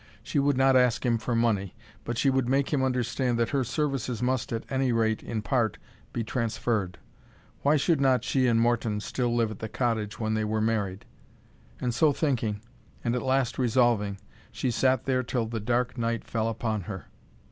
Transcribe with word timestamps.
She 0.23 0.39
would 0.39 0.57
not 0.57 0.75
ask 0.75 1.05
him 1.05 1.19
for 1.19 1.35
money, 1.35 1.75
but 2.05 2.17
she 2.17 2.31
would 2.31 2.49
make 2.49 2.73
him 2.73 2.81
understand 2.83 3.37
that 3.37 3.49
her 3.49 3.63
services 3.63 4.19
must, 4.19 4.51
at 4.51 4.63
any 4.67 4.91
rate 4.91 5.21
in 5.21 5.43
part, 5.43 5.77
be 6.11 6.23
transferred. 6.23 6.97
Why 7.61 7.77
should 7.77 8.01
not 8.01 8.23
she 8.23 8.47
and 8.47 8.59
Morton 8.59 8.99
still 8.99 9.31
live 9.35 9.51
at 9.51 9.59
the 9.59 9.69
cottage 9.69 10.19
when 10.19 10.33
they 10.33 10.43
were 10.43 10.59
married? 10.59 11.05
And 11.79 11.93
so 11.93 12.13
thinking, 12.13 12.61
and 13.03 13.13
at 13.13 13.21
last 13.21 13.59
resolving, 13.59 14.17
she 14.51 14.71
sat 14.71 15.05
there 15.05 15.21
till 15.21 15.45
the 15.45 15.59
dark 15.59 15.95
night 15.99 16.23
fell 16.25 16.49
upon 16.49 16.81
her. 16.89 17.05